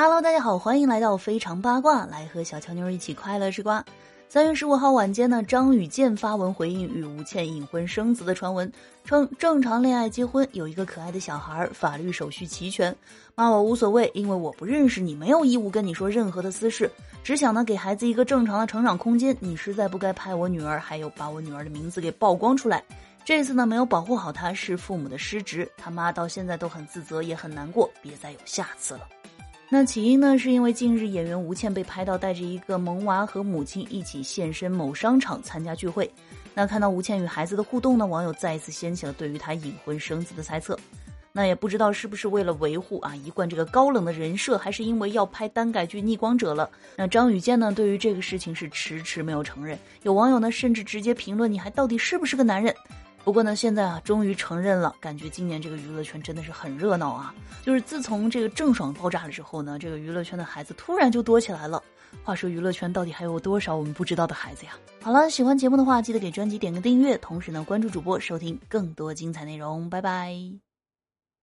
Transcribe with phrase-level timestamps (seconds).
[0.00, 3.84] Hello，大家好，欢迎来到非常八卦，来和小乔妞一起快乐吃瓜。
[4.28, 8.72] 三月十五号晚间呢，张雨健发文回应与吴倩隐婚生子的传闻，
[9.04, 12.94] 称正常恋爱结婚，有一个可爱的小孩，法律手续齐全。
[13.34, 16.88] 骂我无所谓，因为我不认识你，没有义务跟你说任何的私事，
[17.24, 19.36] 只想呢给孩子一个正常的成长空间。
[19.40, 22.84] 你实在不该拍我女儿，还有把我女儿的名字给曝光出来。
[23.24, 25.68] 这次呢没有保护好她，是父母的失职。
[25.76, 29.00] 他妈到现在都很自责，也很难过，别再有下次了。
[29.70, 36.10] 那起因呢，是因为近日演员吴倩被拍到带着一个萌娃和母亲一起现身某商场参加聚会。
[36.54, 40.78] 那看到吴倩与孩子的互动呢，网友再一次掀起了对于她隐婚生子的猜测。
[41.32, 46.68] 那也不知道是不是为了维护啊一贯这个高冷的人设，还是因为要拍耽改剧《逆光者》了。
[46.96, 49.78] 那张雨健呢，对于这个事情是迟迟没有承认。
[50.02, 52.74] 有网友呢，甚至直接评论：“你还到底是不是个男人？”
[53.28, 54.96] 不过呢，现在啊，终于承认了。
[54.98, 57.34] 感觉今年这个娱乐圈真的是很热闹啊！
[57.62, 61.82] 就是自从这个郑爽爆炸了之后呢，这个娱乐圈的孩子突然就多起来了。
[62.24, 64.72] 话说，娱乐圈到底还有多少我们不知道的孩子呀？
[65.02, 69.90] 好了，喜欢节目的话，记得给专辑点个订阅，同时呢，关注主播，收听更多精彩内容。
[69.90, 70.67] 拜拜。